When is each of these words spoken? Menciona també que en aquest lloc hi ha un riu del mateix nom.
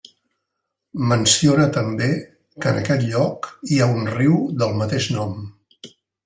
Menciona 1.09 1.67
també 1.75 2.07
que 2.65 2.71
en 2.71 2.79
aquest 2.79 3.05
lloc 3.11 3.51
hi 3.75 3.79
ha 3.87 3.91
un 3.99 4.09
riu 4.15 4.41
del 4.63 4.75
mateix 4.81 5.11
nom. 5.19 5.39